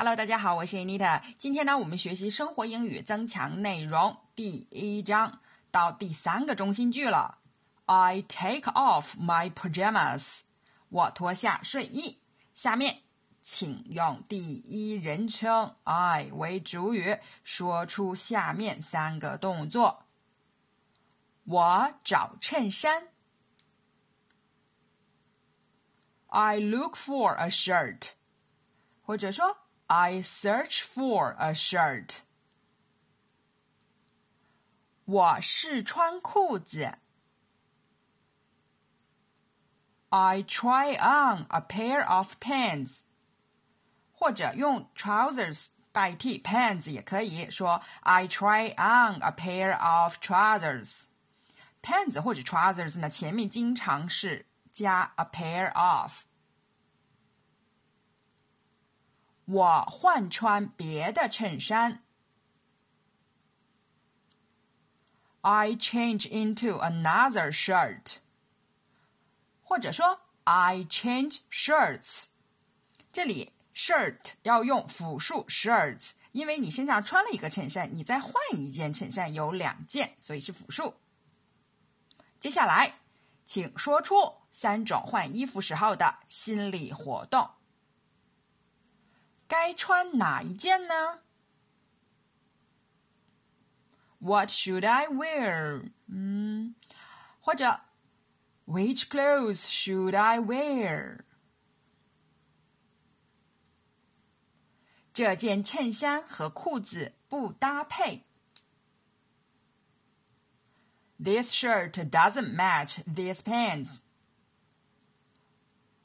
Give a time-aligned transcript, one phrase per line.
[0.00, 1.20] Hello，大家好，我是 Anita。
[1.38, 5.40] 今天呢，我们学习生活英语增强内容第一章
[5.72, 7.38] 到第三个中心句了。
[7.86, 10.42] I take off my pajamas。
[10.90, 12.22] 我脱下睡衣。
[12.54, 13.02] 下面，
[13.42, 20.04] 请用第一人称 I 为主语，说出下面三个动作。
[21.42, 23.08] 我找衬衫。
[26.28, 28.10] I look for a shirt。
[29.02, 29.56] 或者说。
[29.87, 32.21] I search for a shirt.
[35.05, 36.97] 我试穿裤子。
[40.09, 43.01] I try on a pair of pants.
[44.11, 51.03] 或者用 trousers 代替 pants 也可以说 I try on a pair of trousers.
[51.81, 56.23] Pants 或者 trousers 呢，前面经常是加 a pair of。
[59.48, 62.02] 我换穿别的衬衫。
[65.40, 68.16] I change into another shirt，
[69.62, 72.24] 或者说 I change shirts。
[73.10, 80.94] 这里 shirt 要用复数 shirts，因为你身上穿了一个衬衫，你再换一件衬衫有两件，所以是复数。
[82.38, 82.98] 接下来，
[83.46, 87.48] 请说出三种换衣服时候的心理活动。
[89.47, 91.21] 该穿哪一件呢？
[94.19, 95.91] What should I wear？
[96.07, 96.75] 嗯，
[97.41, 97.81] 或者
[98.65, 101.19] Which clothes should I wear？
[105.13, 108.23] 这件衬衫和裤子不搭配。
[111.21, 113.99] This shirt doesn't match these pants。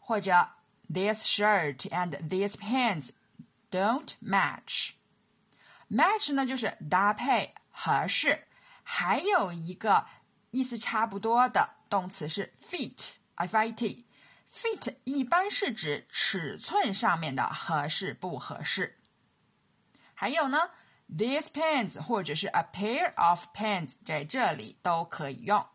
[0.00, 0.50] 或者
[0.92, 3.10] This shirt and these pants
[3.73, 4.91] don't match。
[5.89, 8.47] match 呢就是搭配、合适。
[8.83, 10.05] 还有一个
[10.51, 14.05] 意思差不多的动词是 fit，f i t。
[14.53, 18.99] fit 一般是指尺寸上面的合适不合适。
[20.13, 20.69] 还有呢
[21.09, 25.65] ，these pants 或者是 a pair of pants 在这里都可以用。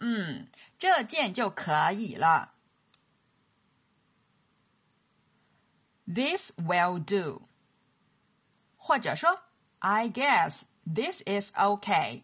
[0.00, 2.54] 嗯，这件就可以了。
[6.07, 7.47] This will do，
[8.77, 9.43] 或者说
[9.79, 12.23] I guess this is okay。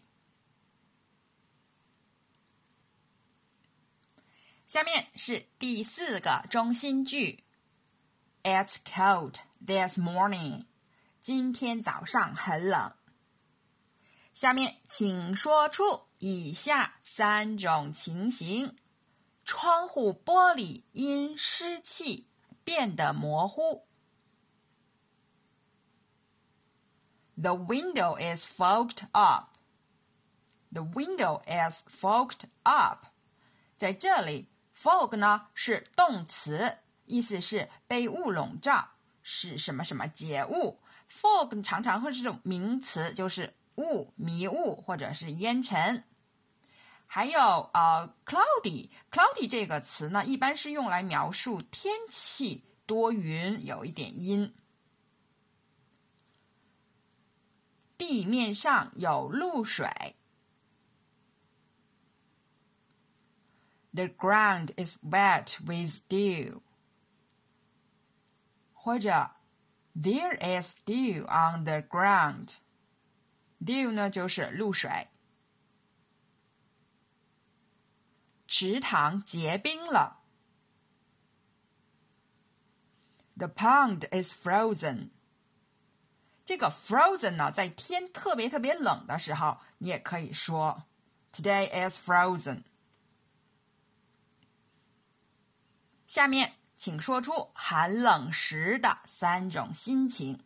[4.66, 7.44] 下面是第四个中心句：
[8.42, 10.66] It's cold this morning。
[11.20, 12.92] 今天早上很冷。
[14.32, 18.76] 下面请说出以下三种情形：
[19.44, 22.28] 窗户玻璃因湿气。
[22.64, 23.86] 变得模糊。
[27.36, 29.56] The window is fogged up.
[30.72, 33.06] The window is fogged up.
[33.78, 38.90] 在这里，fog 呢是动词，意思是被雾笼罩，
[39.22, 40.80] 是什么什么结雾。
[41.10, 46.04] fog 常常会是种名词，就是雾、迷雾或者是烟尘。
[47.14, 47.40] 还有
[47.74, 54.54] 呃，cloudy，cloudy 这个词呢，一般是用来描述天气多云，有一点阴。
[57.98, 60.14] 地面上有露水。
[63.92, 66.60] The ground is wet with dew。
[68.72, 69.32] 或者，
[69.94, 75.08] There is dew on the ground。dew 呢，就是露水。
[78.47, 80.21] 池塘结冰了。
[83.37, 85.09] The pond is frozen。
[86.45, 90.83] 这个 frozen 呢，在天特别特别冷的时候，你也可以说
[91.33, 92.63] Today is frozen。
[96.07, 100.39] 下面，请说出寒冷时的三种心情。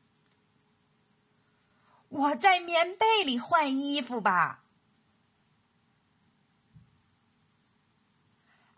[2.08, 4.64] 我在棉被里换衣服吧。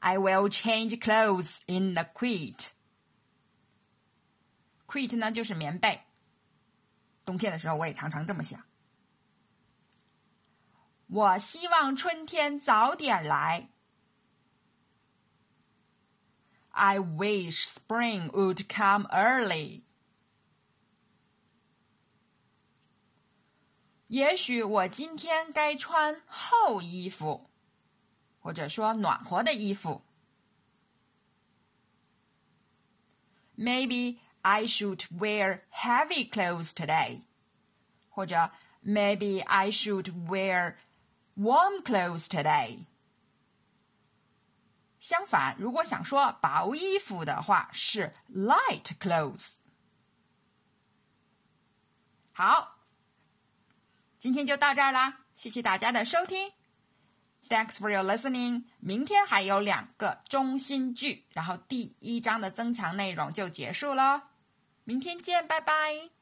[0.00, 2.68] I will change clothes in the quilt.
[4.86, 6.02] Quilt 呢就是棉被。
[7.24, 8.64] 冬天的时候，我也常常这么想。
[11.08, 13.68] 我希望春天早点来。
[16.70, 19.84] I wish spring would come early.
[24.08, 27.49] 也许我今天该穿厚衣服。
[28.41, 30.01] 或者说暖和的衣服。
[33.55, 37.21] Maybe I should wear heavy clothes today，
[38.09, 38.51] 或者
[38.83, 40.77] Maybe I should wear
[41.37, 42.85] warm clothes today。
[44.99, 49.57] 相反，如果想说薄衣服的话，是 light clothes。
[52.31, 52.79] 好，
[54.17, 56.51] 今天就到这儿啦，谢谢大家的收听。
[57.51, 58.63] Thanks for your listening。
[58.79, 64.29] 明天还有两个中心句，然后第一章的增强内容就结束了。
[64.85, 66.20] 明天见，拜拜。